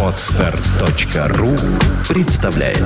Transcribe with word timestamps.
Отстар.ру 0.00 1.50
представляет 2.08 2.78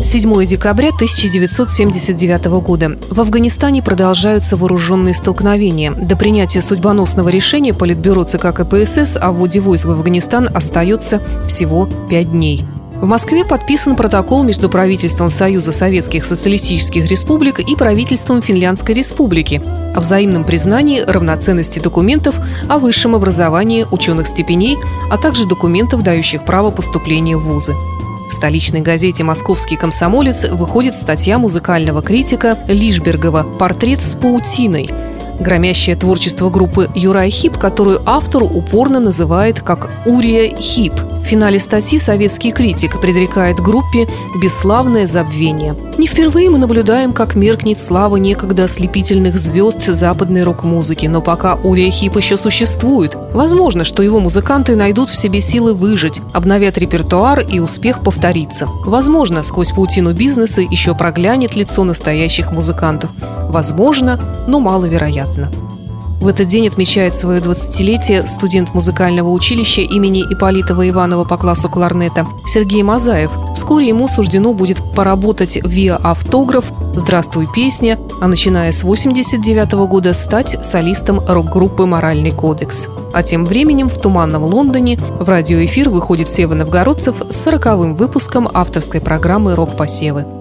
Седьмое 0.00 0.46
декабря 0.46 0.90
1979 0.90 2.44
года. 2.62 2.96
В 3.10 3.20
Афганистане 3.20 3.82
продолжаются 3.82 4.56
вооруженные 4.56 5.14
столкновения. 5.14 5.90
До 5.90 6.16
принятия 6.16 6.60
судьбоносного 6.60 7.28
решения 7.28 7.74
Политбюро 7.74 8.22
ЦК 8.22 8.54
КПСС 8.54 9.16
о 9.20 9.32
вводе 9.32 9.58
войск 9.58 9.86
в 9.86 9.90
Афганистан 9.90 10.48
остается 10.54 11.20
всего 11.46 11.88
пять 12.08 12.30
дней. 12.30 12.64
В 13.00 13.06
Москве 13.06 13.46
подписан 13.46 13.96
протокол 13.96 14.42
между 14.42 14.68
правительством 14.68 15.30
Союза 15.30 15.72
Советских 15.72 16.26
Социалистических 16.26 17.06
Республик 17.06 17.58
и 17.58 17.74
правительством 17.74 18.42
Финляндской 18.42 18.94
Республики 18.94 19.62
о 19.94 20.00
взаимном 20.00 20.44
признании 20.44 21.00
равноценности 21.00 21.78
документов 21.78 22.38
о 22.68 22.78
высшем 22.78 23.14
образовании 23.14 23.86
ученых 23.90 24.26
степеней, 24.26 24.76
а 25.10 25.16
также 25.16 25.48
документов, 25.48 26.02
дающих 26.02 26.44
право 26.44 26.70
поступления 26.70 27.38
в 27.38 27.44
вузы. 27.44 27.72
В 28.28 28.32
столичной 28.34 28.82
газете 28.82 29.24
«Московский 29.24 29.76
комсомолец» 29.76 30.44
выходит 30.50 30.94
статья 30.94 31.38
музыкального 31.38 32.02
критика 32.02 32.58
Лишбергова 32.68 33.44
«Портрет 33.58 34.02
с 34.02 34.14
паутиной», 34.14 34.90
громящее 35.40 35.96
творчество 35.96 36.50
группы 36.50 36.90
Uriah 36.94 37.30
Heep, 37.30 37.56
которую 37.56 38.02
автор 38.04 38.42
упорно 38.42 39.00
называет 39.00 39.60
как 39.60 39.90
«Урия 40.04 40.54
Хип», 40.54 40.92
финале 41.30 41.60
статьи 41.60 42.00
советский 42.00 42.50
критик 42.50 43.00
предрекает 43.00 43.60
группе 43.60 44.08
бесславное 44.42 45.06
забвение. 45.06 45.76
Не 45.96 46.08
впервые 46.08 46.50
мы 46.50 46.58
наблюдаем, 46.58 47.12
как 47.12 47.36
меркнет 47.36 47.78
слава 47.78 48.16
некогда 48.16 48.64
ослепительных 48.64 49.38
звезд 49.38 49.86
западной 49.86 50.42
рок-музыки, 50.42 51.06
но 51.06 51.20
пока 51.22 51.54
Урия 51.54 51.88
Хип 51.92 52.16
еще 52.16 52.36
существует, 52.36 53.16
возможно, 53.32 53.84
что 53.84 54.02
его 54.02 54.18
музыканты 54.18 54.74
найдут 54.74 55.08
в 55.08 55.16
себе 55.16 55.40
силы 55.40 55.72
выжить, 55.72 56.20
обновят 56.32 56.78
репертуар 56.78 57.38
и 57.38 57.60
успех 57.60 58.00
повторится. 58.00 58.66
Возможно, 58.84 59.44
сквозь 59.44 59.70
паутину 59.70 60.12
бизнеса 60.12 60.62
еще 60.62 60.96
проглянет 60.96 61.54
лицо 61.54 61.84
настоящих 61.84 62.50
музыкантов. 62.50 63.10
Возможно, 63.48 64.18
но 64.48 64.58
маловероятно. 64.58 65.48
В 66.20 66.26
этот 66.26 66.48
день 66.48 66.68
отмечает 66.68 67.14
свое 67.14 67.40
20-летие 67.40 68.26
студент 68.26 68.74
музыкального 68.74 69.30
училища 69.30 69.80
имени 69.80 70.22
Иполитова 70.22 70.86
Иванова 70.86 71.24
по 71.24 71.38
классу 71.38 71.70
кларнета 71.70 72.26
Сергей 72.44 72.82
Мазаев. 72.82 73.30
Вскоре 73.54 73.88
ему 73.88 74.06
суждено 74.06 74.52
будет 74.52 74.82
поработать 74.94 75.58
виа 75.64 75.96
автограф 75.96 76.70
«Здравствуй, 76.94 77.48
песня», 77.54 77.98
а 78.20 78.26
начиная 78.26 78.70
с 78.70 78.82
89 78.82 79.72
года 79.88 80.12
стать 80.12 80.62
солистом 80.62 81.20
рок-группы 81.26 81.86
«Моральный 81.86 82.32
кодекс». 82.32 82.88
А 83.14 83.22
тем 83.22 83.46
временем 83.46 83.88
в 83.88 83.98
туманном 83.98 84.44
Лондоне 84.44 84.98
в 84.98 85.26
радиоэфир 85.26 85.88
выходит 85.88 86.30
Сева 86.30 86.52
Новгородцев 86.52 87.16
с 87.30 87.46
40-м 87.46 87.96
выпуском 87.96 88.46
авторской 88.52 89.00
программы 89.00 89.54
«Рок-посевы». 89.54 90.39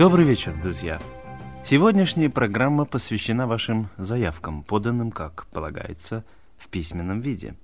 Добрый 0.00 0.24
вечер, 0.24 0.54
друзья. 0.62 0.98
Сегодняшняя 1.62 2.30
программа 2.30 2.86
посвящена 2.86 3.46
вашим 3.46 3.90
заявкам, 3.98 4.62
поданным, 4.62 5.10
как 5.12 5.46
полагается, 5.48 6.24
в 6.56 6.68
письменном 6.70 7.20
виде. 7.20 7.54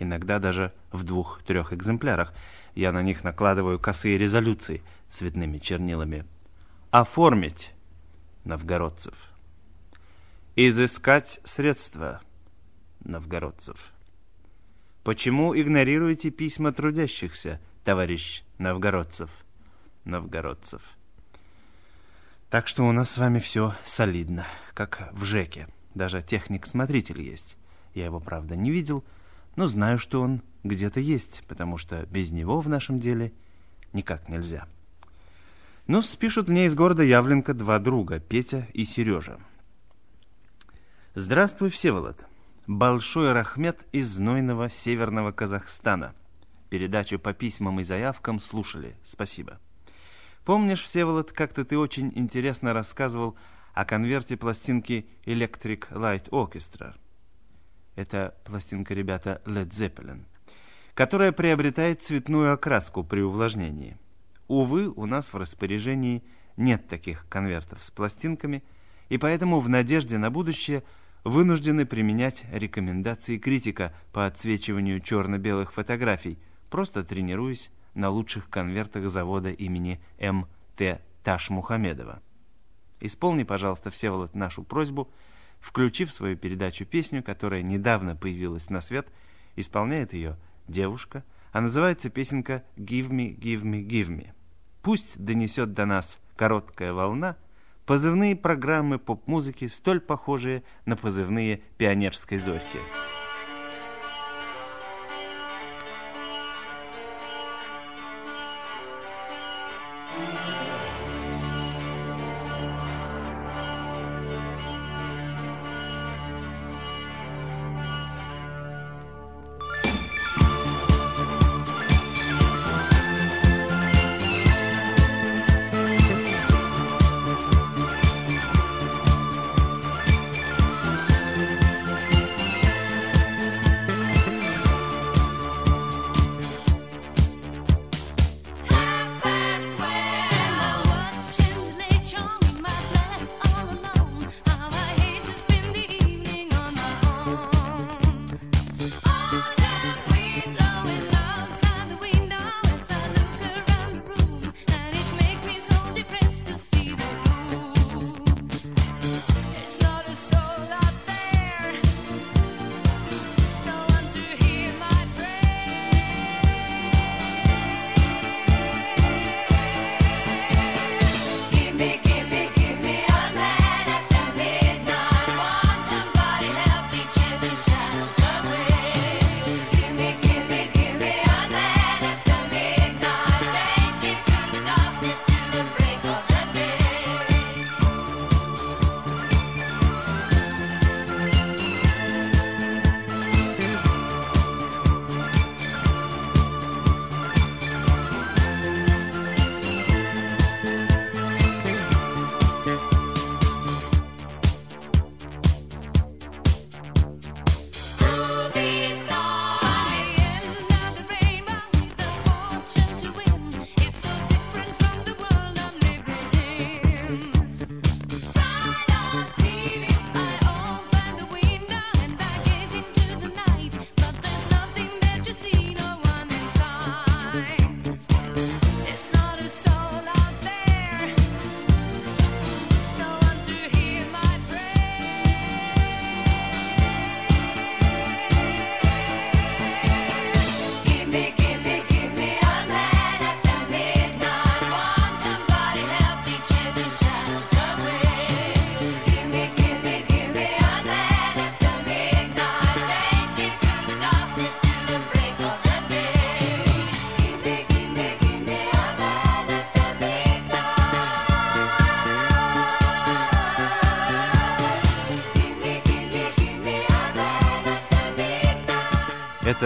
Иногда 0.00 0.40
даже 0.40 0.72
в 0.90 1.04
двух-трех 1.04 1.72
экземплярах. 1.72 2.34
Я 2.74 2.90
на 2.90 3.02
них 3.04 3.22
накладываю 3.22 3.78
косые 3.78 4.18
резолюции 4.18 4.82
цветными 5.10 5.58
чернилами. 5.58 6.24
Оформить 6.90 7.70
новгородцев. 8.42 9.14
Изыскать 10.56 11.38
средства 11.44 12.20
новгородцев. 13.04 13.92
Почему 15.04 15.56
игнорируете 15.56 16.30
письма 16.30 16.72
трудящихся, 16.72 17.60
товарищ 17.84 18.42
новгородцев? 18.58 19.30
Новгородцев. 20.04 20.82
Так 22.50 22.68
что 22.68 22.84
у 22.84 22.92
нас 22.92 23.10
с 23.10 23.18
вами 23.18 23.40
все 23.40 23.74
солидно, 23.84 24.46
как 24.72 25.08
в 25.12 25.24
ЖЭКе. 25.24 25.66
Даже 25.94 26.22
техник-смотритель 26.22 27.20
есть. 27.20 27.56
Я 27.92 28.04
его, 28.04 28.20
правда, 28.20 28.54
не 28.54 28.70
видел, 28.70 29.04
но 29.56 29.66
знаю, 29.66 29.98
что 29.98 30.20
он 30.20 30.42
где-то 30.62 31.00
есть, 31.00 31.42
потому 31.48 31.76
что 31.76 32.06
без 32.06 32.30
него 32.30 32.60
в 32.60 32.68
нашем 32.68 33.00
деле 33.00 33.32
никак 33.92 34.28
нельзя. 34.28 34.68
Ну, 35.88 36.02
спишут 36.02 36.48
мне 36.48 36.66
из 36.66 36.74
города 36.74 37.02
Явленка 37.02 37.52
два 37.52 37.78
друга, 37.78 38.20
Петя 38.20 38.68
и 38.72 38.84
Сережа. 38.84 39.40
Здравствуй, 41.14 41.70
Всеволод. 41.70 42.26
Большой 42.66 43.32
Рахмет 43.32 43.78
из 43.92 44.08
знойного 44.08 44.68
северного 44.68 45.32
Казахстана. 45.32 46.14
Передачу 46.68 47.18
по 47.18 47.32
письмам 47.32 47.80
и 47.80 47.84
заявкам 47.84 48.38
слушали. 48.38 48.96
Спасибо. 49.04 49.58
Помнишь, 50.46 50.84
Всеволод, 50.84 51.32
как-то 51.32 51.64
ты 51.64 51.76
очень 51.76 52.12
интересно 52.14 52.72
рассказывал 52.72 53.34
о 53.74 53.84
конверте 53.84 54.36
пластинки 54.36 55.04
Electric 55.24 55.90
Light 55.90 56.30
Orchestra? 56.30 56.94
Это 57.96 58.32
пластинка, 58.44 58.94
ребята, 58.94 59.42
Led 59.44 59.70
Zeppelin, 59.70 60.20
которая 60.94 61.32
приобретает 61.32 62.04
цветную 62.04 62.52
окраску 62.52 63.02
при 63.02 63.22
увлажнении. 63.22 63.98
Увы, 64.46 64.88
у 64.88 65.04
нас 65.06 65.32
в 65.32 65.36
распоряжении 65.36 66.22
нет 66.56 66.86
таких 66.86 67.28
конвертов 67.28 67.82
с 67.82 67.90
пластинками, 67.90 68.62
и 69.08 69.18
поэтому 69.18 69.58
в 69.58 69.68
надежде 69.68 70.16
на 70.16 70.30
будущее 70.30 70.84
вынуждены 71.24 71.86
применять 71.86 72.44
рекомендации 72.52 73.38
критика 73.38 73.92
по 74.12 74.26
отсвечиванию 74.26 75.00
черно-белых 75.00 75.72
фотографий, 75.72 76.38
просто 76.70 77.02
тренируясь 77.02 77.72
на 77.96 78.10
лучших 78.10 78.48
конвертах 78.48 79.08
завода 79.08 79.50
имени 79.50 80.00
М.Т. 80.18 81.00
Ташмухамедова. 81.24 82.22
Исполни, 83.00 83.42
пожалуйста, 83.42 83.90
Всеволод, 83.90 84.34
нашу 84.34 84.62
просьбу, 84.62 85.10
включив 85.60 86.10
в 86.10 86.14
свою 86.14 86.36
передачу 86.36 86.84
песню, 86.84 87.22
которая 87.22 87.62
недавно 87.62 88.14
появилась 88.14 88.70
на 88.70 88.80
свет, 88.80 89.08
исполняет 89.56 90.12
ее 90.12 90.36
девушка, 90.68 91.24
а 91.52 91.60
называется 91.60 92.10
песенка 92.10 92.62
«Give 92.76 93.08
me, 93.08 93.36
give 93.36 93.62
me, 93.62 93.84
give 93.84 94.08
me». 94.08 94.32
Пусть 94.82 95.18
донесет 95.18 95.72
до 95.72 95.84
нас 95.86 96.20
короткая 96.36 96.92
волна 96.92 97.36
позывные 97.86 98.36
программы 98.36 98.98
поп-музыки, 98.98 99.66
столь 99.66 100.00
похожие 100.00 100.62
на 100.84 100.96
позывные 100.96 101.62
пионерской 101.78 102.38
зорьки. 102.38 102.78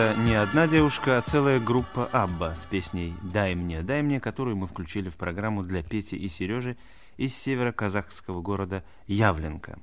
Это 0.01 0.19
не 0.19 0.33
одна 0.33 0.67
девушка, 0.67 1.19
а 1.19 1.21
целая 1.21 1.61
группа 1.61 2.07
Абба 2.07 2.55
с 2.57 2.65
песней 2.65 3.15
«Дай 3.23 3.55
мне, 3.55 3.83
дай 3.83 4.01
мне», 4.01 4.19
которую 4.19 4.57
мы 4.57 4.67
включили 4.67 5.11
в 5.11 5.17
программу 5.17 5.63
для 5.63 5.83
Пети 5.83 6.17
и 6.17 6.27
Сережи 6.27 6.79
из 7.19 7.37
северо-казахского 7.37 8.41
города 8.41 8.83
Явленка. 9.07 9.79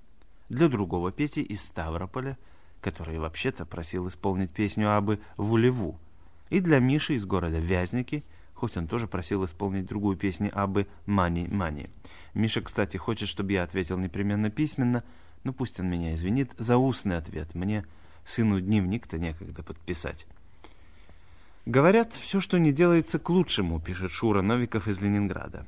Для 0.49 0.69
другого 0.69 1.11
Пети 1.11 1.43
из 1.43 1.61
Ставрополя, 1.61 2.35
который 2.81 3.19
вообще-то 3.19 3.63
просил 3.67 4.07
исполнить 4.07 4.49
песню 4.49 4.91
Абы 4.91 5.19
«Вулеву». 5.37 5.99
И 6.49 6.61
для 6.61 6.79
Миши 6.79 7.13
из 7.13 7.23
города 7.27 7.59
Вязники, 7.59 8.23
хоть 8.55 8.75
он 8.75 8.87
тоже 8.87 9.05
просил 9.07 9.45
исполнить 9.45 9.85
другую 9.85 10.17
песню 10.17 10.49
Абы 10.51 10.87
«Мани, 11.05 11.47
мани». 11.47 11.91
Миша, 12.33 12.61
кстати, 12.61 12.97
хочет, 12.97 13.29
чтобы 13.29 13.51
я 13.51 13.61
ответил 13.61 13.99
непременно 13.99 14.49
письменно, 14.49 15.03
но 15.43 15.53
пусть 15.53 15.79
он 15.79 15.87
меня 15.91 16.15
извинит 16.15 16.53
за 16.57 16.77
устный 16.77 17.17
ответ. 17.17 17.53
Мне 17.53 17.85
Сыну 18.27 18.59
дневник-то 18.59 19.17
некогда 19.17 19.63
подписать. 19.63 20.27
Говорят, 21.65 22.11
все, 22.13 22.41
что 22.41 22.59
не 22.59 22.73
делается 22.73 23.19
к 23.19 23.29
лучшему, 23.29 23.79
пишет 23.79 24.11
Шура 24.11 24.41
Новиков 24.41 24.89
из 24.89 24.99
Ленинграда. 24.99 25.65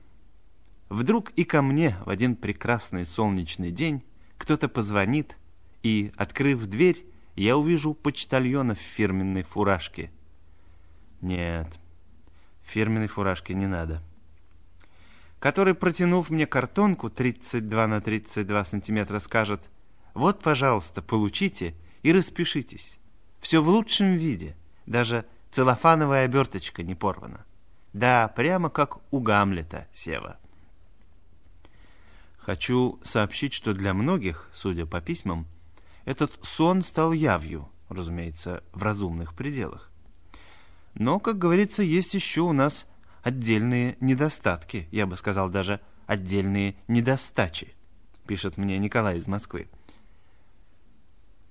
Вдруг 0.89 1.29
и 1.37 1.45
ко 1.45 1.61
мне 1.61 1.95
в 2.05 2.09
один 2.09 2.35
прекрасный 2.35 3.05
солнечный 3.05 3.71
день 3.71 4.03
кто-то 4.37 4.67
позвонит, 4.67 5.37
и, 5.83 6.11
открыв 6.17 6.65
дверь, 6.65 7.05
я 7.37 7.55
увижу 7.55 7.93
почтальона 7.93 8.75
в 8.75 8.79
фирменной 8.79 9.43
фуражке. 9.43 10.11
Нет, 11.21 11.69
фирменной 12.63 13.07
фуражки 13.07 13.53
не 13.53 13.67
надо. 13.67 14.03
Который, 15.39 15.75
протянув 15.75 16.29
мне 16.29 16.45
картонку 16.45 17.09
32 17.09 17.87
на 17.87 18.01
32 18.01 18.65
сантиметра, 18.65 19.19
скажет, 19.19 19.69
«Вот, 20.13 20.41
пожалуйста, 20.41 21.01
получите», 21.01 21.73
и 22.03 22.11
распишитесь. 22.11 22.97
Все 23.39 23.61
в 23.61 23.69
лучшем 23.69 24.15
виде, 24.15 24.55
даже 24.85 25.25
целлофановая 25.51 26.25
оберточка 26.25 26.83
не 26.83 26.95
порвана. 26.95 27.45
Да, 27.93 28.27
прямо 28.27 28.69
как 28.69 28.99
у 29.11 29.19
Гамлета, 29.19 29.87
Сева. 29.93 30.37
Хочу 32.37 32.99
сообщить, 33.03 33.53
что 33.53 33.73
для 33.73 33.93
многих, 33.93 34.49
судя 34.53 34.85
по 34.85 35.01
письмам, 35.01 35.47
этот 36.05 36.31
сон 36.43 36.81
стал 36.81 37.11
явью, 37.11 37.69
разумеется, 37.89 38.63
в 38.73 38.83
разумных 38.83 39.33
пределах. 39.33 39.91
Но, 40.93 41.19
как 41.19 41.37
говорится, 41.37 41.83
есть 41.83 42.13
еще 42.13 42.41
у 42.41 42.53
нас 42.53 42.87
отдельные 43.21 43.97
недостатки, 43.99 44.87
я 44.91 45.05
бы 45.05 45.15
сказал 45.15 45.49
даже 45.49 45.81
отдельные 46.07 46.75
недостачи, 46.87 47.73
пишет 48.25 48.57
мне 48.57 48.77
Николай 48.79 49.17
из 49.17 49.27
Москвы. 49.27 49.67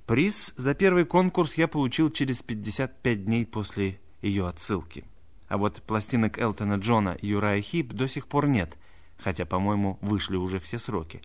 Приз 0.09 0.55
за 0.57 0.73
первый 0.73 1.05
конкурс 1.05 1.59
я 1.59 1.69
получил 1.69 2.11
через 2.11 2.43
55 2.43 3.27
дней 3.27 3.45
после 3.45 4.01
ее 4.23 4.49
отсылки. 4.49 5.05
А 5.49 5.59
вот 5.59 5.83
пластинок 5.83 6.39
Элтона 6.39 6.77
Джона 6.77 7.19
и 7.21 7.27
Юрая 7.27 7.61
Хип 7.61 7.93
до 7.93 8.09
сих 8.09 8.27
пор 8.27 8.49
нет, 8.49 8.79
хотя, 9.19 9.45
по-моему, 9.45 9.99
вышли 10.01 10.37
уже 10.37 10.61
все 10.61 10.79
сроки. 10.79 11.21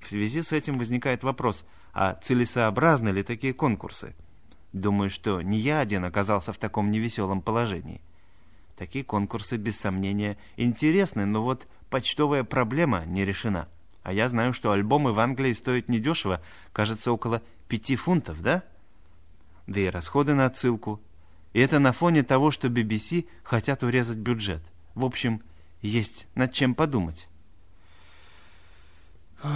В 0.00 0.08
связи 0.08 0.42
с 0.42 0.50
этим 0.52 0.78
возникает 0.78 1.22
вопрос, 1.22 1.64
а 1.92 2.14
целесообразны 2.14 3.10
ли 3.10 3.22
такие 3.22 3.54
конкурсы? 3.54 4.16
Думаю, 4.72 5.10
что 5.10 5.40
не 5.40 5.58
я 5.58 5.78
один 5.78 6.04
оказался 6.04 6.52
в 6.52 6.58
таком 6.58 6.90
невеселом 6.90 7.40
положении. 7.40 8.00
Такие 8.76 9.04
конкурсы, 9.04 9.58
без 9.58 9.78
сомнения, 9.78 10.36
интересны, 10.56 11.24
но 11.24 11.44
вот 11.44 11.68
почтовая 11.88 12.42
проблема 12.42 13.04
не 13.06 13.24
решена. 13.24 13.68
А 14.02 14.12
я 14.12 14.28
знаю, 14.28 14.54
что 14.54 14.72
альбомы 14.72 15.12
в 15.12 15.20
Англии 15.20 15.52
стоят 15.52 15.88
недешево, 15.88 16.40
кажется, 16.72 17.12
около 17.12 17.42
пяти 17.68 17.96
фунтов, 17.96 18.42
да? 18.42 18.64
Да 19.66 19.80
и 19.80 19.86
расходы 19.86 20.34
на 20.34 20.46
отсылку. 20.46 21.00
И 21.52 21.60
это 21.60 21.78
на 21.78 21.92
фоне 21.92 22.22
того, 22.22 22.50
что 22.50 22.68
BBC 22.68 23.28
хотят 23.42 23.82
урезать 23.82 24.18
бюджет. 24.18 24.62
В 24.94 25.04
общем, 25.04 25.42
есть 25.80 26.26
над 26.34 26.52
чем 26.52 26.74
подумать. 26.74 27.28
Ох, 29.42 29.50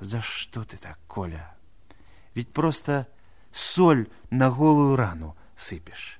за 0.00 0.22
что 0.22 0.64
ты 0.64 0.76
так, 0.76 0.98
Коля? 1.06 1.54
Ведь 2.34 2.52
просто 2.52 3.08
соль 3.52 4.08
на 4.30 4.50
голую 4.50 4.96
рану 4.96 5.36
сыпешь. 5.56 6.18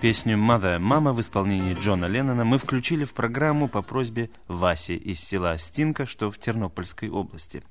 Песню 0.00 0.38
«Mother» 0.38 0.78
«Мама» 0.78 1.12
в 1.12 1.20
исполнении 1.20 1.74
Джона 1.74 2.06
Леннона 2.06 2.42
мы 2.42 2.56
включили 2.56 3.04
в 3.04 3.12
программу 3.12 3.68
по 3.68 3.82
просьбе 3.82 4.30
Васи 4.48 4.96
из 4.96 5.20
села 5.20 5.58
Стинка, 5.58 6.06
что 6.06 6.30
в 6.30 6.38
Тернопольской 6.38 7.10
области, 7.10 7.62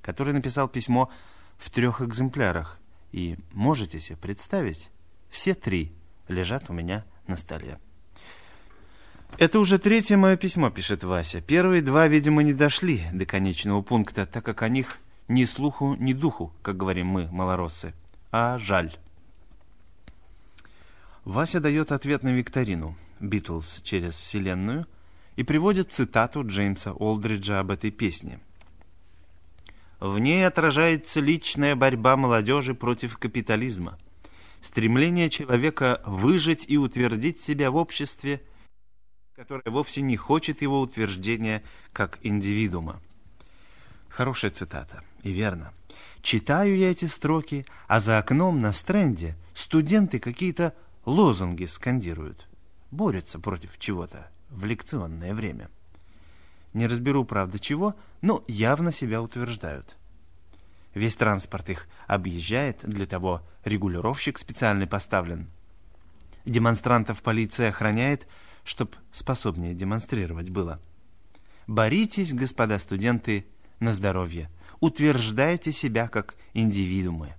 который 0.00 0.32
написал 0.32 0.68
письмо 0.68 1.10
в 1.58 1.70
трех 1.70 2.00
экземплярах. 2.00 2.78
И 3.10 3.36
можете 3.50 3.98
себе 3.98 4.16
представить, 4.16 4.92
все 5.28 5.54
три 5.54 5.92
лежат 6.28 6.70
у 6.70 6.72
меня 6.72 7.04
на 7.26 7.34
столе. 7.34 7.80
Это 9.38 9.58
уже 9.58 9.80
третье 9.80 10.16
мое 10.16 10.36
письмо, 10.36 10.70
пишет 10.70 11.02
Вася. 11.02 11.40
Первые 11.40 11.82
два, 11.82 12.06
видимо, 12.06 12.44
не 12.44 12.54
дошли 12.54 13.02
до 13.12 13.26
конечного 13.26 13.82
пункта, 13.82 14.24
так 14.24 14.44
как 14.44 14.62
о 14.62 14.68
них 14.68 15.00
ни 15.26 15.44
слуху, 15.44 15.96
ни 15.98 16.12
духу, 16.12 16.54
как 16.62 16.76
говорим 16.76 17.08
мы, 17.08 17.28
малороссы. 17.32 17.92
А 18.30 18.56
жаль. 18.58 18.96
Вася 21.24 21.60
дает 21.60 21.92
ответ 21.92 22.22
на 22.22 22.30
викторину 22.30 22.96
«Битлз 23.20 23.80
через 23.84 24.18
Вселенную» 24.18 24.86
и 25.36 25.44
приводит 25.44 25.92
цитату 25.92 26.44
Джеймса 26.44 26.92
Олдриджа 26.92 27.60
об 27.60 27.70
этой 27.70 27.90
песне. 27.90 28.40
В 30.00 30.18
ней 30.18 30.44
отражается 30.44 31.20
личная 31.20 31.76
борьба 31.76 32.16
молодежи 32.16 32.74
против 32.74 33.18
капитализма, 33.18 33.98
стремление 34.60 35.30
человека 35.30 36.02
выжить 36.04 36.64
и 36.68 36.76
утвердить 36.76 37.40
себя 37.40 37.70
в 37.70 37.76
обществе, 37.76 38.42
которое 39.36 39.70
вовсе 39.70 40.02
не 40.02 40.16
хочет 40.16 40.60
его 40.60 40.80
утверждения 40.80 41.62
как 41.92 42.18
индивидуума. 42.22 43.00
Хорошая 44.08 44.50
цитата, 44.50 45.04
и 45.22 45.30
верно. 45.30 45.72
Читаю 46.20 46.76
я 46.76 46.90
эти 46.90 47.04
строки, 47.04 47.64
а 47.86 48.00
за 48.00 48.18
окном 48.18 48.60
на 48.60 48.72
стренде 48.72 49.36
студенты 49.54 50.18
какие-то 50.18 50.74
лозунги 51.04 51.64
скандируют, 51.64 52.46
борются 52.90 53.38
против 53.38 53.78
чего-то 53.78 54.30
в 54.50 54.64
лекционное 54.64 55.34
время. 55.34 55.70
Не 56.72 56.86
разберу, 56.86 57.24
правда, 57.24 57.58
чего, 57.58 57.94
но 58.20 58.44
явно 58.48 58.92
себя 58.92 59.20
утверждают. 59.20 59.96
Весь 60.94 61.16
транспорт 61.16 61.70
их 61.70 61.88
объезжает, 62.06 62.80
для 62.82 63.06
того 63.06 63.42
регулировщик 63.64 64.38
специальный 64.38 64.86
поставлен. 64.86 65.48
Демонстрантов 66.44 67.22
полиция 67.22 67.70
охраняет, 67.70 68.26
чтоб 68.64 68.94
способнее 69.10 69.74
демонстрировать 69.74 70.50
было. 70.50 70.80
Боритесь, 71.66 72.34
господа 72.34 72.78
студенты, 72.78 73.46
на 73.80 73.92
здоровье. 73.92 74.50
Утверждайте 74.80 75.72
себя 75.72 76.08
как 76.08 76.34
индивидуумы 76.52 77.34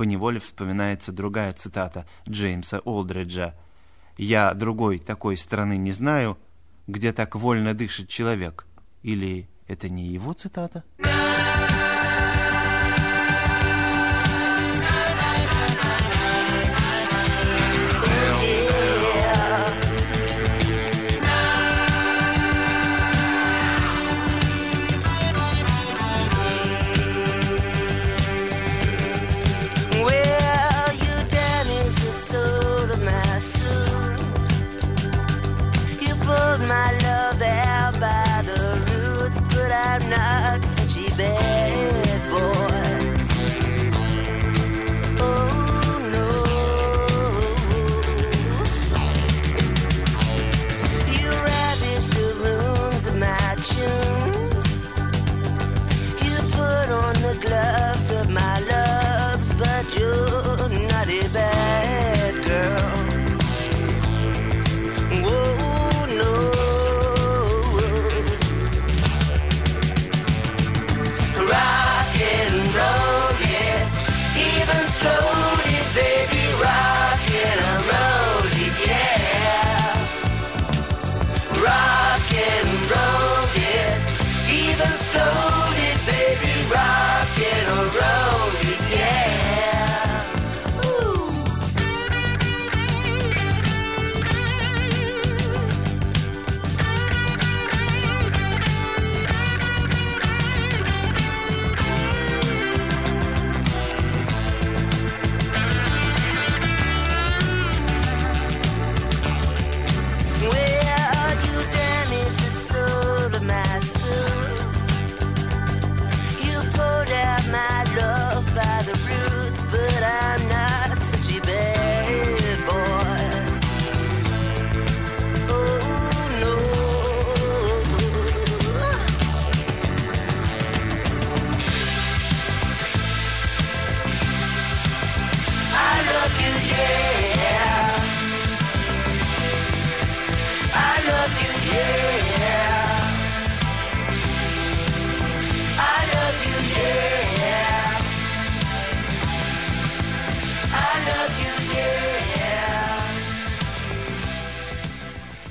поневоле 0.00 0.40
вспоминается 0.40 1.12
другая 1.12 1.52
цитата 1.52 2.06
Джеймса 2.26 2.78
Олдриджа. 2.86 3.54
«Я 4.16 4.54
другой 4.54 4.98
такой 4.98 5.36
страны 5.36 5.76
не 5.76 5.92
знаю, 5.92 6.38
где 6.86 7.12
так 7.12 7.34
вольно 7.34 7.74
дышит 7.74 8.08
человек». 8.08 8.66
Или 9.02 9.46
это 9.68 9.90
не 9.90 10.06
его 10.06 10.32
цитата? 10.32 10.84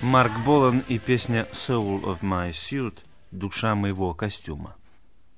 Марк 0.10 0.32
Болан 0.44 0.84
и 0.88 0.98
песня 0.98 1.48
«Soul 1.52 2.02
of 2.02 2.22
my 2.22 2.50
suit» 2.50 2.98
«Душа 3.30 3.76
моего 3.76 4.16
костюма». 4.16 4.76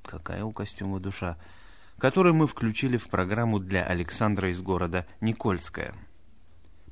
Какая 0.02 0.46
у 0.46 0.54
костюма 0.54 1.02
душа? 1.02 1.38
Которую 1.98 2.36
мы 2.36 2.48
включили 2.48 2.96
в 2.96 3.10
программу 3.10 3.60
для 3.60 3.84
Александра 3.84 4.50
из 4.50 4.62
города 4.62 5.06
Никольская. 5.20 5.94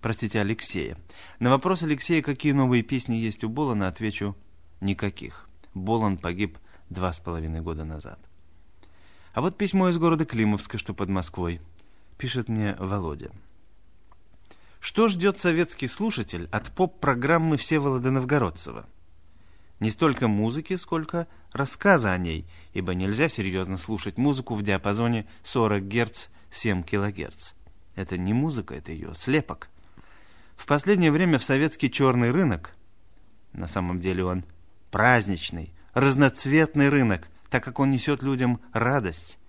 Простите, 0.01 0.41
Алексея. 0.41 0.97
На 1.39 1.49
вопрос 1.49 1.81
Алексея, 1.81 2.21
какие 2.21 2.51
новые 2.51 2.83
песни 2.83 3.15
есть 3.15 3.45
у 3.45 3.49
Болана, 3.49 3.87
отвечу 3.87 4.35
«никаких». 4.81 5.47
Болан 5.73 6.17
погиб 6.17 6.57
два 6.89 7.13
с 7.13 7.21
половиной 7.21 7.61
года 7.61 7.85
назад. 7.85 8.19
А 9.33 9.39
вот 9.39 9.57
письмо 9.57 9.87
из 9.87 9.97
города 9.97 10.25
Климовска, 10.25 10.77
что 10.77 10.93
под 10.93 11.07
Москвой. 11.07 11.61
Пишет 12.17 12.49
мне 12.49 12.75
Володя. 12.77 13.31
Что 14.79 15.09
ждет 15.09 15.37
советский 15.37 15.87
слушатель 15.87 16.47
от 16.51 16.71
поп-программы 16.71 17.57
Всеволода 17.57 18.11
Новгородцева? 18.11 18.87
Не 19.81 19.89
столько 19.89 20.27
музыки, 20.27 20.75
сколько 20.77 21.27
рассказа 21.51 22.11
о 22.11 22.17
ней, 22.17 22.45
ибо 22.73 22.93
нельзя 22.93 23.27
серьезно 23.27 23.77
слушать 23.77 24.17
музыку 24.17 24.55
в 24.55 24.63
диапазоне 24.63 25.27
40 25.43 25.83
Гц, 25.83 26.27
7 26.49 26.83
кГц. 26.83 27.53
Это 27.95 28.17
не 28.17 28.33
музыка, 28.33 28.75
это 28.75 28.93
ее 28.93 29.13
слепок. 29.13 29.69
В 30.55 30.65
последнее 30.65 31.11
время 31.11 31.39
в 31.39 31.43
советский 31.43 31.91
черный 31.91 32.31
рынок, 32.31 32.73
на 33.53 33.67
самом 33.67 33.99
деле 33.99 34.23
он 34.23 34.45
праздничный, 34.91 35.73
разноцветный 35.93 36.89
рынок, 36.89 37.27
так 37.49 37.63
как 37.63 37.79
он 37.79 37.91
несет 37.91 38.21
людям 38.21 38.61
радость, 38.73 39.39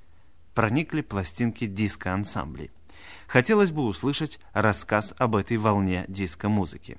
проникли 0.54 1.00
пластинки 1.00 1.66
диско-ансамблей. 1.66 2.70
Хотелось 3.30 3.70
бы 3.70 3.84
услышать 3.84 4.40
рассказ 4.52 5.14
об 5.16 5.36
этой 5.36 5.56
волне 5.56 6.04
диско-музыки. 6.08 6.98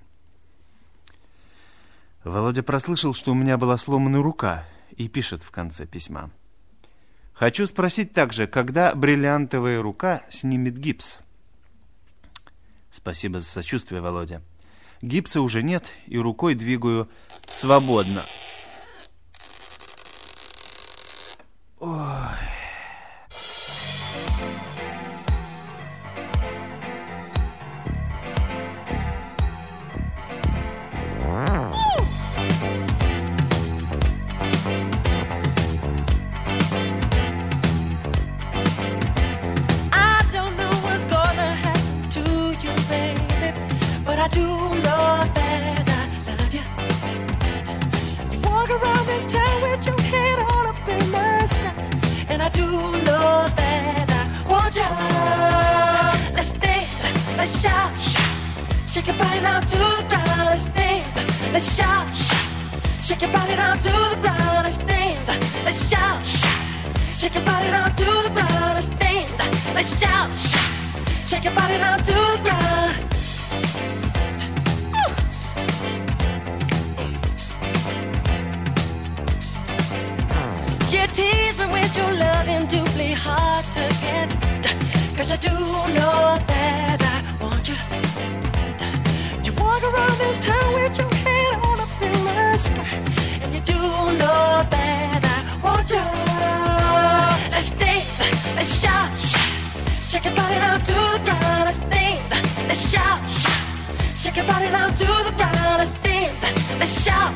Володя 2.23 2.63
прослышал, 2.63 3.13
что 3.13 3.33
у 3.33 3.35
меня 3.35 3.57
была 3.57 3.77
сломана 3.77 4.21
рука, 4.21 4.63
и 4.95 5.09
пишет 5.09 5.43
в 5.43 5.51
конце 5.51 5.85
письма. 5.85 6.31
Хочу 7.33 7.65
спросить 7.65 8.13
также, 8.13 8.47
когда 8.47 8.95
бриллиантовая 8.95 9.81
рука 9.81 10.23
снимет 10.29 10.77
гипс? 10.77 11.19
Спасибо 12.91 13.41
за 13.41 13.49
сочувствие, 13.49 13.99
Володя. 13.99 14.41
Гипса 15.01 15.41
уже 15.41 15.61
нет, 15.61 15.83
и 16.07 16.17
рукой 16.17 16.55
двигаю 16.55 17.09
свободно. 17.45 18.21
Ой. 21.81 22.50
do 44.31 44.47
know 44.85 45.27
that 45.35 45.89
I 45.89 46.33
love 46.39 46.53
you. 46.53 46.63
Walk 48.43 48.69
around 48.69 49.05
this 49.05 49.25
town 49.31 49.61
with 49.63 49.85
your 49.85 49.99
head 50.11 50.39
up 50.39 50.87
in 50.87 51.11
the 51.11 51.47
sky, 51.47 51.73
and 52.29 52.41
I 52.41 52.49
do 52.49 52.67
know 53.07 53.49
that 53.59 54.09
I 54.09 54.23
want 54.49 54.75
you. 54.75 54.89
Let's 56.35 56.51
dance, 56.53 57.03
let's 57.37 57.53
shout, 57.61 57.91
shake 58.87 59.07
your 59.07 59.17
body 59.17 59.41
down 59.41 59.61
to 59.61 59.77
the 59.77 60.05
ground. 60.09 60.45
Let's 60.51 60.65
dance, 60.67 61.15
let's 61.53 61.75
shout, 61.75 62.07
shake 63.05 63.21
your 63.21 63.31
body 63.31 63.55
down 63.55 63.77
to 63.79 63.91
the 64.13 64.17
ground. 64.21 64.63
Let's 64.65 64.77
dance, 64.79 65.27
let's 65.65 65.89
shout, 65.89 66.25
shake 67.19 67.35
your 67.35 67.45
body 67.45 67.67
to 67.67 68.05
the 68.25 68.31
ground. 68.33 68.73
Let's 68.75 68.89
dance, 69.03 69.33
let's 69.75 69.91
shout, 69.99 70.29
shake 71.29 71.43
your 71.43 71.53
body 71.53 71.77
to 71.77 72.13
the 72.13 72.39
ground. 72.43 72.70
Cause 83.73 85.31
I 85.31 85.37
do 85.37 85.47
know 85.47 86.39
I 86.49 87.23
want 87.39 87.69
you. 87.69 87.75
You 89.45 89.53
walk 89.53 89.81
around 89.81 90.17
this 90.19 90.37
town 90.39 90.73
with 90.73 90.97
your 90.97 91.09
head 91.23 91.53
on 91.63 91.77
fillers 91.99 92.69
and 93.41 93.53
you 93.53 93.61
do 93.61 93.79
know 94.19 94.67
I 94.73 95.59
want 95.63 95.89
you. 95.89 96.03
Let's 97.49 97.69
dance, 97.71 98.19
let's 98.57 98.75
shout, 98.81 99.09
shake 100.09 100.25
your 100.25 100.35
body 100.35 100.55
down 100.55 100.79
to 100.81 100.93
the 100.93 101.21
ground. 101.23 101.63
Let's 101.63 101.79
dance, 101.79 102.31
let's 102.67 102.91
shout, 102.91 103.21
shake 104.17 104.35
your 104.35 104.47
body 104.47 104.67
down 104.67 104.93
to 104.95 105.05
the 105.05 105.33
ground. 105.37 105.77
Let's 105.79 105.95
dance, 106.03 106.43
let's 106.77 107.03
shout, 107.05 107.33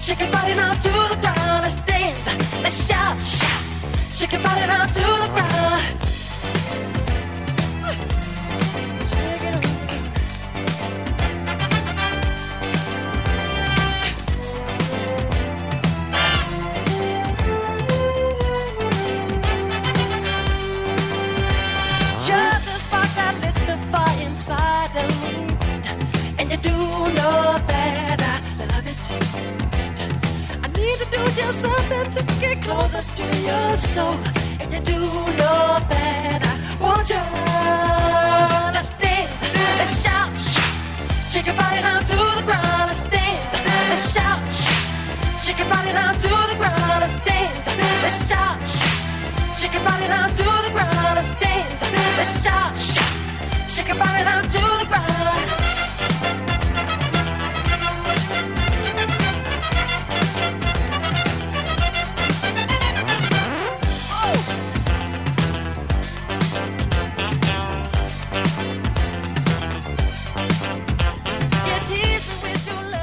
shake 0.00 0.20
your 0.20 0.30
body 0.30 0.54
down 0.54 0.76
to 0.78 0.92
the 1.10 1.18
ground. 1.20 1.62
Let's 1.62 1.80
dance, 1.80 2.26
let's 2.62 2.86
shout. 2.86 3.18
shout, 3.18 3.71
shake 4.22 4.32
your 4.34 4.42
body 4.42 4.66
down 4.68 4.86
to 4.86 5.00
the 5.00 5.28
ground. 5.32 6.11
Something 31.52 32.10
to 32.10 32.22
get 32.40 32.62
closer 32.62 33.02
to 33.16 33.24
your 33.40 33.76
soul. 33.76 34.16
And 34.60 34.72
you 34.72 34.80
do 34.80 34.98
know 35.38 35.78
that 35.92 36.40
I 36.42 36.54
want 36.80 37.08
you. 37.10 37.20
Let's 38.72 38.90
dance, 38.98 39.42
let's 39.78 40.02
shout, 40.02 40.32
shake 41.30 41.46
your 41.46 41.56
body 41.56 41.82
down 41.82 42.00
to 42.04 42.16
the 42.38 42.44
ground. 42.48 42.88
Let's 42.88 43.02
dance, 43.12 43.52
let's 43.68 44.12
shout, 44.14 44.40
shake 45.44 45.58
your 45.58 45.68
body 45.68 45.92
down 45.92 46.14
to 46.14 46.28
the 46.50 46.56
ground. 46.56 47.00
Let's 47.04 47.18
dance, 47.24 47.66
let's 48.02 48.18
shout, 48.28 48.58
shake 49.58 49.74
your 49.74 49.84
body 49.84 50.06
down 50.06 50.30
to 50.32 50.44
the 50.64 50.70
ground. 50.72 51.14
Let's 51.20 51.32
dance, 51.40 51.81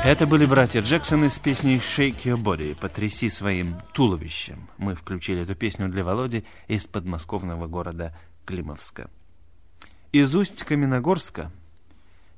Это 0.10 0.26
были 0.26 0.48
братья 0.48 0.82
Джексоны 0.82 1.30
с 1.30 1.38
песней 1.38 1.78
«Shake 1.78 2.24
Your 2.24 2.42
Body» 2.42 2.74
«Потряси 2.74 3.30
своим 3.30 3.76
туловищем». 3.94 4.68
Мы 4.80 4.96
включили 4.96 5.44
эту 5.44 5.54
песню 5.54 5.88
для 5.88 6.04
Володи 6.04 6.46
из 6.68 6.88
подмосковного 6.88 7.68
города 7.68 8.18
Климовска. 8.44 9.12
Из 10.12 10.36
Усть-Каменогорска, 10.36 11.52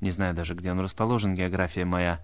не 0.01 0.12
знаю 0.12 0.34
даже, 0.34 0.53
где 0.53 0.69
он 0.69 0.81
расположен, 0.81 1.34
география 1.34 1.86
моя 1.86 2.19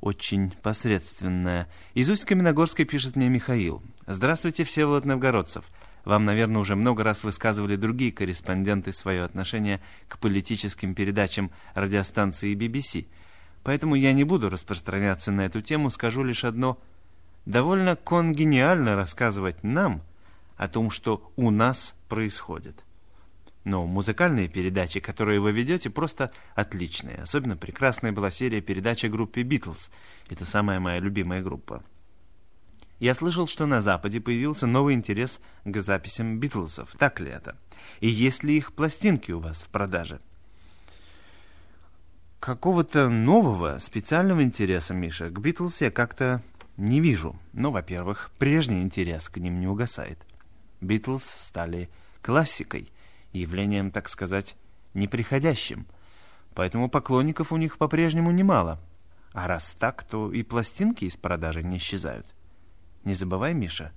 очень 0.00 0.50
посредственная. 0.50 1.68
Из 1.94 2.10
Усть-Каменогорска 2.10 2.84
пишет 2.84 3.14
мне 3.14 3.28
Михаил. 3.28 3.80
«Здравствуйте, 4.08 4.64
Всеволод 4.64 5.04
Новгородцев. 5.04 5.64
Вам, 6.04 6.24
наверное, 6.24 6.60
уже 6.60 6.74
много 6.74 7.04
раз 7.04 7.22
высказывали 7.22 7.76
другие 7.76 8.10
корреспонденты 8.10 8.92
свое 8.92 9.22
отношение 9.22 9.80
к 10.08 10.18
политическим 10.18 10.96
передачам 10.96 11.52
радиостанции 11.76 12.56
BBC– 12.56 13.06
Поэтому 13.68 13.96
я 13.96 14.14
не 14.14 14.24
буду 14.24 14.48
распространяться 14.48 15.30
на 15.30 15.42
эту 15.42 15.60
тему, 15.60 15.90
скажу 15.90 16.22
лишь 16.22 16.44
одно. 16.44 16.78
Довольно 17.44 17.96
конгениально 17.96 18.96
рассказывать 18.96 19.62
нам 19.62 20.00
о 20.56 20.68
том, 20.68 20.90
что 20.90 21.30
у 21.36 21.50
нас 21.50 21.94
происходит. 22.08 22.82
Но 23.64 23.84
музыкальные 23.84 24.48
передачи, 24.48 25.00
которые 25.00 25.40
вы 25.40 25.52
ведете, 25.52 25.90
просто 25.90 26.32
отличные. 26.54 27.16
Особенно 27.16 27.58
прекрасная 27.58 28.10
была 28.10 28.30
серия 28.30 28.62
передач 28.62 29.04
о 29.04 29.10
группе 29.10 29.42
«Битлз». 29.42 29.90
Это 30.30 30.46
самая 30.46 30.80
моя 30.80 30.98
любимая 30.98 31.42
группа. 31.42 31.82
Я 33.00 33.12
слышал, 33.12 33.46
что 33.46 33.66
на 33.66 33.82
Западе 33.82 34.22
появился 34.22 34.66
новый 34.66 34.94
интерес 34.94 35.42
к 35.66 35.76
записям 35.76 36.40
«Битлзов». 36.40 36.96
Так 36.98 37.20
ли 37.20 37.30
это? 37.30 37.58
И 38.00 38.08
есть 38.08 38.44
ли 38.44 38.56
их 38.56 38.72
пластинки 38.72 39.30
у 39.30 39.40
вас 39.40 39.60
в 39.60 39.68
продаже? 39.68 40.20
Какого-то 42.40 43.08
нового, 43.08 43.78
специального 43.78 44.42
интереса, 44.42 44.94
Миша, 44.94 45.30
к 45.30 45.38
Битлз 45.40 45.80
я 45.80 45.90
как-то 45.90 46.42
не 46.76 47.00
вижу. 47.00 47.36
Ну, 47.52 47.70
во-первых, 47.70 48.30
прежний 48.38 48.82
интерес 48.82 49.28
к 49.28 49.38
ним 49.38 49.60
не 49.60 49.66
угасает. 49.66 50.18
Битлз 50.80 51.24
стали 51.24 51.90
классикой, 52.22 52.90
явлением, 53.32 53.90
так 53.90 54.08
сказать, 54.08 54.56
неприходящим. 54.94 55.86
Поэтому 56.54 56.88
поклонников 56.88 57.52
у 57.52 57.56
них 57.56 57.78
по-прежнему 57.78 58.30
немало. 58.30 58.80
А 59.32 59.46
раз 59.46 59.74
так, 59.74 60.02
то 60.04 60.32
и 60.32 60.42
пластинки 60.42 61.04
из 61.04 61.16
продажи 61.16 61.62
не 61.62 61.76
исчезают. 61.76 62.26
Не 63.04 63.14
забывай, 63.14 63.54
Миша, 63.54 63.92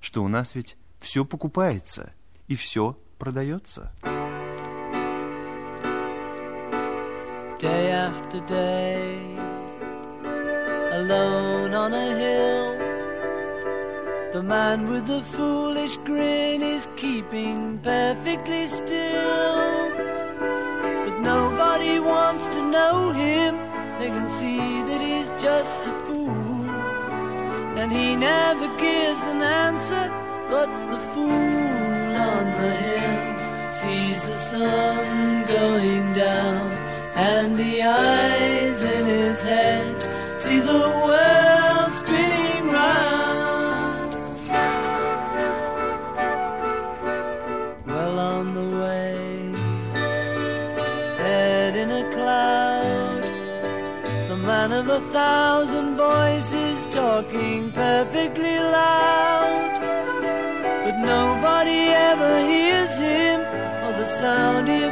что 0.00 0.22
у 0.22 0.28
нас 0.28 0.54
ведь 0.54 0.76
все 1.00 1.24
покупается 1.24 2.12
и 2.46 2.56
все 2.56 2.98
продается. 3.18 3.92
Day 7.58 7.90
after 7.92 8.40
day, 8.40 9.18
alone 10.92 11.72
on 11.74 11.92
a 11.92 12.08
hill. 12.18 12.78
The 14.32 14.42
man 14.42 14.88
with 14.88 15.06
the 15.06 15.22
foolish 15.22 15.96
grin 15.98 16.62
is 16.62 16.88
keeping 16.96 17.78
perfectly 17.78 18.66
still. 18.66 19.90
But 21.04 21.20
nobody 21.20 22.00
wants 22.00 22.46
to 22.48 22.60
know 22.70 23.12
him, 23.12 23.56
they 24.00 24.08
can 24.08 24.28
see 24.28 24.82
that 24.82 25.00
he's 25.00 25.30
just 25.40 25.80
a 25.80 25.92
fool. 26.06 26.64
And 27.78 27.92
he 27.92 28.16
never 28.16 28.66
gives 28.78 29.24
an 29.24 29.42
answer, 29.42 30.10
but 30.50 30.68
the 30.90 30.98
fool 31.12 32.16
on 32.30 32.44
the 32.60 32.70
hill 32.84 33.72
sees 33.72 34.24
the 34.24 34.38
sun 34.38 35.46
going 35.46 36.14
down, 36.14 36.83
and 37.16 37.56
the 37.56 37.82
eyes 37.82 38.82
in 38.82 39.06
his 39.06 39.42
head 39.42 40.40
see 40.40 40.58
the 40.58 40.84
world 41.06 41.92
spinning 41.92 42.72
round. 42.72 44.14
Well 47.86 48.18
on 48.18 48.54
the 48.54 48.68
way, 48.82 49.52
head 51.22 51.76
in 51.76 51.90
a 51.92 52.04
cloud, 52.12 53.22
the 54.28 54.36
man 54.36 54.72
of 54.72 54.88
a 54.88 55.00
thousand 55.12 55.94
voices 55.94 56.86
talking 56.86 57.70
perfectly 57.70 58.58
loud. 58.58 59.80
But 60.84 60.98
nobody 60.98 61.88
ever 62.10 62.40
hears 62.40 62.98
him 62.98 63.40
or 63.40 63.92
the 63.92 64.06
sound 64.06 64.68
he 64.68 64.90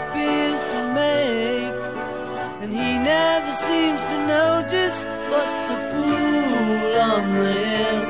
he 2.73 2.99
never 2.99 3.53
seems 3.53 4.03
to 4.11 4.17
notice 4.27 5.05
but 5.31 5.49
the 5.69 5.79
fool 5.91 6.93
on 7.11 7.23
the 7.39 7.53
hill 7.69 8.01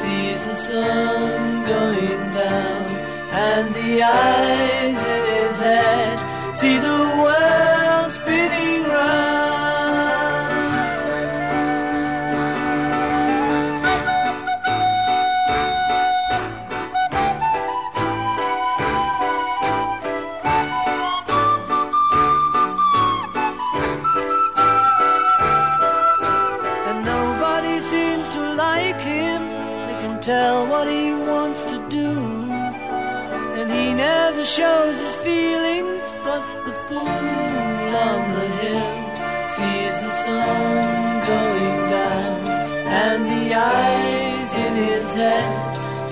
sees 0.00 0.40
the 0.46 0.56
sun 0.56 1.66
going 1.66 2.22
down 2.40 2.82
and 3.46 3.74
the 3.74 4.02
eyes 4.02 5.00
in 5.14 5.22
his 5.34 5.58
head 5.58 6.56
see 6.56 6.76
the 6.78 6.98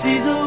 see 0.03 0.19
the 0.19 0.42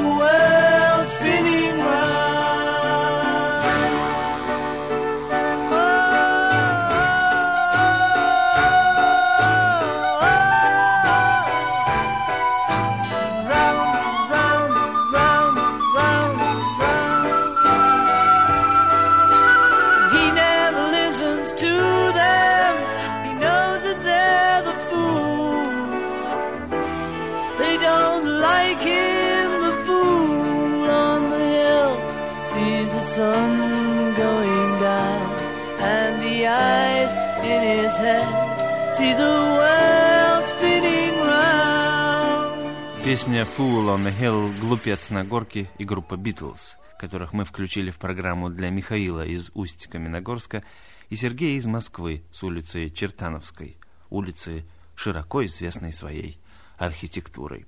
Песня 43.16 43.44
«Fool 43.44 43.96
on 43.96 44.04
the 44.04 44.14
Hill» 44.14 44.60
«Глупец 44.60 45.10
на 45.10 45.24
горке» 45.24 45.70
и 45.78 45.86
группа 45.86 46.18
«Битлз», 46.18 46.78
которых 47.00 47.32
мы 47.32 47.46
включили 47.46 47.90
в 47.90 47.96
программу 47.96 48.50
для 48.50 48.70
Михаила 48.70 49.26
из 49.26 49.52
Усть-Каменогорска 49.54 50.66
и 51.10 51.16
Сергея 51.16 51.58
из 51.58 51.66
Москвы 51.66 52.26
с 52.34 52.44
улицы 52.44 52.90
Чертановской, 52.90 53.78
улицы, 54.10 54.66
широко 54.98 55.46
известной 55.46 55.94
своей 55.94 56.38
архитектурой. 56.78 57.66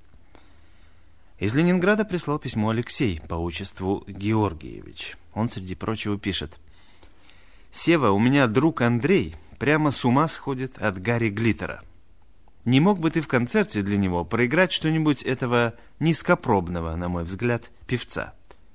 Из 1.39 1.55
Ленинграда 1.55 2.03
прислал 2.03 2.39
письмо 2.39 2.71
Алексей 2.71 3.21
по 3.29 3.35
отчеству 3.35 4.03
Георгиевич. 4.05 5.15
Он, 5.33 5.47
среди 5.47 5.75
прочего, 5.75 6.19
пишет. 6.19 6.59
«Сева, 7.71 8.09
у 8.09 8.19
меня 8.19 8.47
друг 8.47 8.81
Андрей 8.81 9.37
прямо 9.59 9.91
с 9.91 10.03
ума 10.03 10.27
сходит 10.27 10.77
от 10.77 11.01
Гарри 11.01 11.29
Глиттера. 11.29 11.85
Не 12.67 12.81
мог 12.81 12.99
бы 12.99 13.09
ты 13.11 13.21
в 13.21 13.29
концерте 13.29 13.81
для 13.81 13.95
него 13.95 14.25
проиграть 14.25 14.73
что-нибудь 14.73 15.23
этого 15.23 15.75
низкопробного, 16.01 16.97
на 16.97 17.07
мой 17.07 17.23
взгляд, 17.23 17.71
певца? 17.87 18.33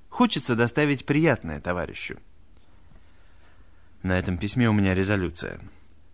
Хочется 0.08 0.54
доставить 0.54 1.04
приятное 1.04 1.60
товарищу». 1.60 2.16
На 4.02 4.18
этом 4.18 4.38
письме 4.38 4.70
у 4.70 4.72
меня 4.72 4.94
резолюция. 4.94 5.60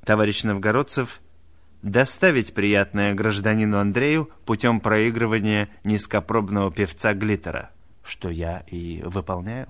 Товарищ 0.04 0.42
Новгородцев, 0.42 1.20
доставить 1.82 2.52
приятное 2.52 3.14
гражданину 3.14 3.78
Андрею 3.78 4.28
путем 4.44 4.80
проигрывания 4.80 5.68
низкопробного 5.84 6.72
певца 6.72 7.14
Глиттера, 7.14 7.70
что 8.02 8.28
я 8.28 8.64
и 8.66 9.02
выполняю. 9.04 9.68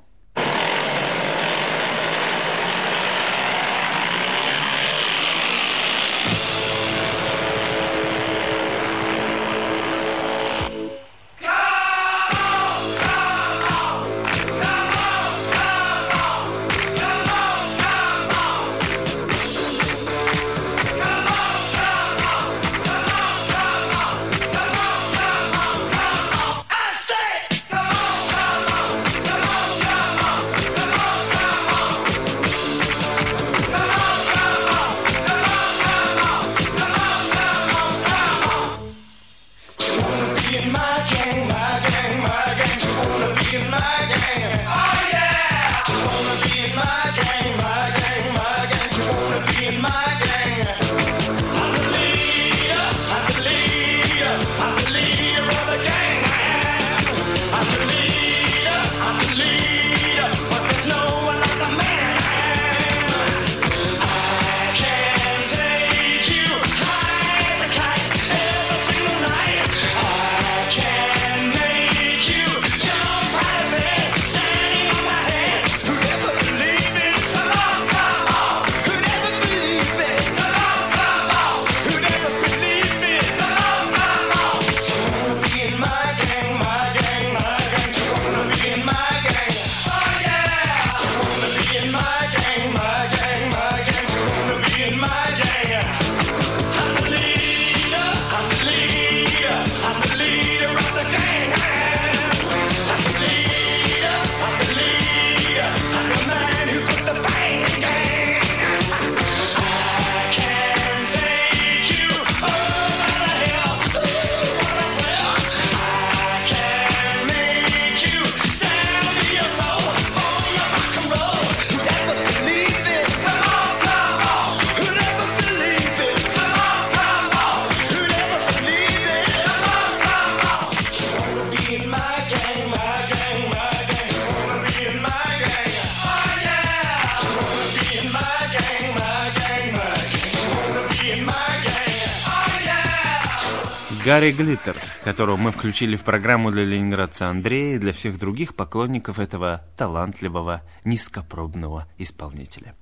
Гарри 144.18 144.32
Глиттер, 144.32 144.76
которого 145.04 145.36
мы 145.36 145.52
включили 145.52 145.94
в 145.94 146.02
программу 146.02 146.50
для 146.50 146.64
ленинградца 146.64 147.28
Андрея 147.28 147.76
и 147.76 147.78
для 147.78 147.92
всех 147.92 148.18
других 148.18 148.56
поклонников 148.56 149.20
этого 149.20 149.64
талантливого, 149.76 150.62
низкопробного 150.84 151.86
исполнителя. 151.98 152.74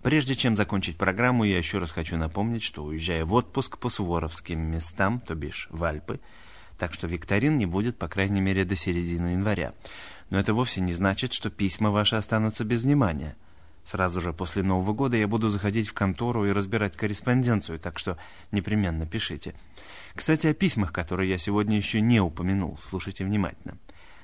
Прежде 0.00 0.36
чем 0.36 0.54
закончить 0.54 0.96
программу, 0.96 1.42
я 1.42 1.58
еще 1.58 1.78
раз 1.78 1.90
хочу 1.90 2.16
напомнить, 2.16 2.62
что 2.62 2.84
уезжая 2.84 3.24
в 3.24 3.34
отпуск 3.34 3.78
по 3.78 3.88
суворовским 3.88 4.60
местам, 4.60 5.18
то 5.18 5.34
бишь 5.34 5.66
в 5.72 5.82
Альпы, 5.82 6.20
так 6.78 6.94
что 6.94 7.08
викторин 7.08 7.56
не 7.56 7.66
будет, 7.66 7.98
по 7.98 8.06
крайней 8.06 8.40
мере, 8.40 8.64
до 8.64 8.76
середины 8.76 9.30
января. 9.30 9.72
Но 10.30 10.38
это 10.38 10.54
вовсе 10.54 10.80
не 10.80 10.92
значит, 10.92 11.32
что 11.32 11.50
письма 11.50 11.90
ваши 11.90 12.14
останутся 12.14 12.62
без 12.62 12.84
внимания. 12.84 13.34
Сразу 13.88 14.20
же 14.20 14.34
после 14.34 14.62
Нового 14.62 14.92
года 14.92 15.16
я 15.16 15.26
буду 15.26 15.48
заходить 15.48 15.88
в 15.88 15.94
контору 15.94 16.44
и 16.44 16.52
разбирать 16.52 16.94
корреспонденцию, 16.94 17.78
так 17.78 17.98
что 17.98 18.18
непременно 18.52 19.06
пишите. 19.06 19.54
Кстати, 20.14 20.46
о 20.46 20.52
письмах, 20.52 20.92
которые 20.92 21.30
я 21.30 21.38
сегодня 21.38 21.78
еще 21.78 22.02
не 22.02 22.20
упомянул, 22.20 22.78
слушайте 22.82 23.24
внимательно. 23.24 23.78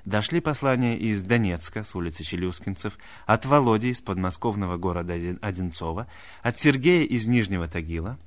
Дошли 0.05 0.40
послания 0.40 0.98
из 0.98 1.22
Донецка, 1.22 1.83
с 1.83 1.94
улицы 1.94 2.24
Челюскинцев, 2.24 2.98
от 3.24 3.46
Володи 3.46 3.88
из 3.88 4.03
подмосковного 4.03 4.77
города 4.77 5.14
Одинцова, 5.40 6.09
от 6.42 6.59
Сергея 6.59 7.07
из 7.07 7.27
Нижнего 7.27 7.66
Тагила, 7.66 8.18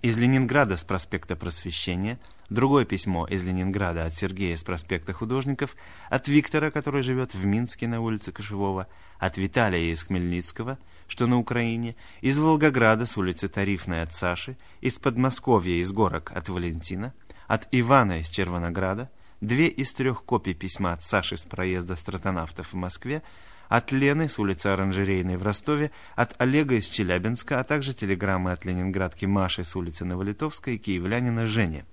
из 0.00 0.16
Ленинграда 0.16 0.76
с 0.78 0.82
проспекта 0.82 1.36
Просвещения, 1.36 2.18
другое 2.50 2.84
письмо 2.84 3.26
из 3.26 3.44
Ленинграда 3.44 4.04
от 4.04 4.14
Сергея 4.14 4.56
с 4.56 4.64
проспекта 4.64 5.12
Художников, 5.12 5.76
от 6.08 6.28
Виктора, 6.28 6.70
который 6.70 7.02
живет 7.02 7.34
в 7.34 7.44
Минске 7.44 7.88
на 7.88 8.00
улице 8.00 8.32
Кошевого, 8.32 8.86
от 9.18 9.36
Виталия 9.36 9.92
из 9.92 10.04
Хмельницкого, 10.04 10.78
что 11.06 11.26
на 11.26 11.38
Украине, 11.38 11.94
из 12.20 12.38
Волгограда 12.38 13.06
с 13.06 13.16
улицы 13.16 13.48
Тарифной 13.48 14.02
от 14.02 14.12
Саши, 14.12 14.56
из 14.80 14.98
Подмосковья 14.98 15.80
из 15.80 15.92
Горок 15.92 16.32
от 16.34 16.48
Валентина, 16.48 17.14
от 17.46 17.68
Ивана 17.72 18.20
из 18.20 18.28
Червонограда, 18.28 19.10
две 19.40 19.68
из 19.68 19.92
трех 19.92 20.24
копий 20.24 20.54
письма 20.54 20.92
от 20.92 21.04
Саши 21.04 21.36
с 21.36 21.44
проезда 21.44 21.96
стратонавтов 21.96 22.72
в 22.72 22.76
Москве, 22.76 23.22
от 23.68 23.92
Лены 23.92 24.28
с 24.30 24.38
улицы 24.38 24.68
Оранжерейной 24.68 25.36
в 25.36 25.42
Ростове, 25.42 25.90
от 26.16 26.34
Олега 26.40 26.76
из 26.76 26.86
Челябинска, 26.86 27.60
а 27.60 27.64
также 27.64 27.92
телеграммы 27.92 28.52
от 28.52 28.64
ленинградки 28.64 29.26
Маши 29.26 29.62
с 29.62 29.76
улицы 29.76 30.06
Новолитовской 30.06 30.76
и 30.76 30.78
киевлянина 30.78 31.46
Жени. 31.46 31.84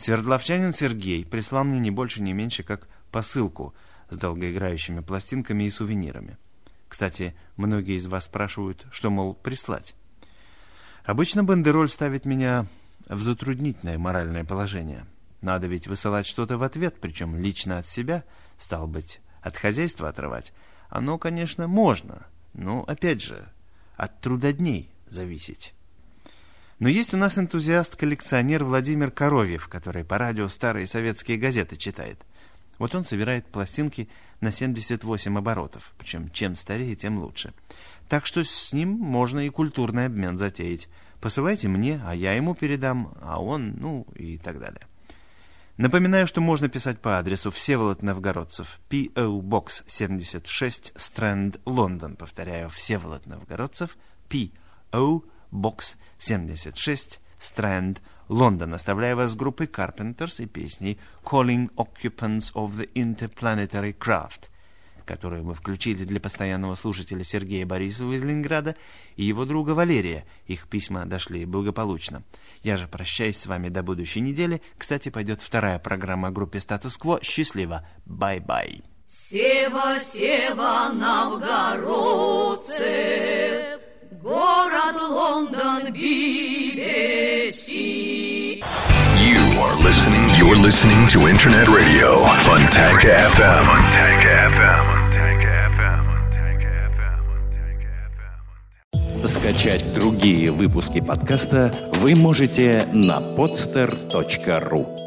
Свердловчанин 0.00 0.72
Сергей 0.72 1.26
прислал 1.26 1.64
мне 1.64 1.78
не 1.78 1.90
больше, 1.90 2.22
не 2.22 2.32
меньше, 2.32 2.62
как 2.62 2.88
посылку 3.12 3.74
с 4.08 4.16
долгоиграющими 4.16 5.00
пластинками 5.00 5.64
и 5.64 5.70
сувенирами. 5.70 6.38
Кстати, 6.88 7.34
многие 7.58 7.96
из 7.96 8.06
вас 8.06 8.24
спрашивают, 8.24 8.86
что, 8.90 9.10
мол, 9.10 9.34
прислать. 9.34 9.94
Обычно 11.04 11.44
бандероль 11.44 11.90
ставит 11.90 12.24
меня 12.24 12.66
в 13.10 13.20
затруднительное 13.20 13.98
моральное 13.98 14.42
положение. 14.42 15.04
Надо 15.42 15.66
ведь 15.66 15.86
высылать 15.86 16.26
что-то 16.26 16.56
в 16.56 16.62
ответ, 16.62 16.96
причем 16.98 17.36
лично 17.36 17.76
от 17.76 17.86
себя, 17.86 18.24
стал 18.56 18.86
быть, 18.86 19.20
от 19.42 19.58
хозяйства 19.58 20.08
отрывать. 20.08 20.54
Оно, 20.88 21.18
конечно, 21.18 21.68
можно, 21.68 22.26
но, 22.54 22.84
опять 22.84 23.20
же, 23.20 23.46
от 23.96 24.18
трудодней 24.22 24.90
зависеть. 25.10 25.74
Но 26.80 26.88
есть 26.88 27.12
у 27.12 27.18
нас 27.18 27.36
энтузиаст-коллекционер 27.38 28.64
Владимир 28.64 29.10
Коровьев, 29.10 29.68
который 29.68 30.02
по 30.02 30.16
радио 30.16 30.48
старые 30.48 30.86
советские 30.86 31.36
газеты 31.36 31.76
читает. 31.76 32.24
Вот 32.78 32.94
он 32.94 33.04
собирает 33.04 33.46
пластинки 33.46 34.08
на 34.40 34.50
78 34.50 35.36
оборотов, 35.36 35.92
причем 35.98 36.30
чем 36.30 36.56
старее, 36.56 36.96
тем 36.96 37.18
лучше. 37.18 37.52
Так 38.08 38.24
что 38.24 38.42
с 38.42 38.72
ним 38.72 38.88
можно 38.92 39.40
и 39.40 39.50
культурный 39.50 40.06
обмен 40.06 40.38
затеять. 40.38 40.88
Посылайте 41.20 41.68
мне, 41.68 42.00
а 42.02 42.14
я 42.14 42.32
ему 42.32 42.54
передам, 42.54 43.12
а 43.20 43.42
он, 43.42 43.74
ну 43.78 44.06
и 44.14 44.38
так 44.38 44.58
далее. 44.58 44.86
Напоминаю, 45.76 46.26
что 46.26 46.40
можно 46.40 46.70
писать 46.70 46.98
по 46.98 47.18
адресу 47.18 47.50
Всеволод 47.50 48.02
Новгородцев, 48.02 48.80
P.O. 48.88 49.42
Box 49.42 49.82
76, 49.86 50.94
Стрэнд, 50.96 51.60
Лондон. 51.66 52.16
Повторяю, 52.16 52.70
Всеволод 52.70 53.26
Новгородцев, 53.26 53.98
P.O. 54.30 55.24
Box 55.52 55.96
76, 56.18 57.20
Стрэнд, 57.38 58.02
Лондон. 58.28 58.74
Оставляю 58.74 59.16
вас 59.16 59.32
с 59.32 59.36
группой 59.36 59.66
Carpenters 59.66 60.42
и 60.42 60.46
песней 60.46 60.98
Calling 61.24 61.70
Occupants 61.74 62.52
of 62.54 62.76
the 62.76 62.90
Interplanetary 62.94 63.96
Craft– 63.96 64.50
которую 65.10 65.42
мы 65.44 65.54
включили 65.54 66.04
для 66.04 66.20
постоянного 66.20 66.76
слушателя 66.76 67.24
Сергея 67.24 67.66
Борисова 67.66 68.12
из 68.12 68.22
Ленинграда 68.22 68.76
и 69.16 69.24
его 69.24 69.44
друга 69.44 69.70
Валерия. 69.70 70.24
Их 70.46 70.68
письма 70.68 71.04
дошли 71.04 71.44
благополучно. 71.46 72.22
Я 72.62 72.76
же 72.76 72.86
прощаюсь 72.86 73.36
с 73.36 73.46
вами 73.46 73.70
до 73.70 73.82
будущей 73.82 74.20
недели. 74.20 74.62
Кстати, 74.78 75.08
пойдет 75.08 75.42
вторая 75.42 75.80
программа 75.80 76.28
о 76.28 76.30
группе 76.30 76.60
«Status 76.60 76.93
Quo». 76.93 77.18
Счастливо! 77.24 77.84
Bye-bye! 78.06 78.84
Сева, 79.08 79.98
Сева, 79.98 80.92
Новгородцев, 80.94 81.50
город 84.22 84.96
Лондон, 85.10 85.92
BBC. 85.92 87.70
You 89.18 89.40
are 89.60 89.74
listening. 89.82 90.28
You're 90.38 90.56
listening 90.56 91.06
to 91.08 91.26
Internet 91.28 91.68
Radio, 91.68 92.16
Funtank 92.44 93.00
FM. 93.04 93.64
Funtank 93.66 94.24
FM. 94.56 94.86
Скачать 99.26 99.84
другие 99.94 100.50
выпуски 100.50 101.00
подкаста 101.00 101.72
вы 101.94 102.14
можете 102.14 102.86
на 102.92 103.20
podster.ru 103.20 104.99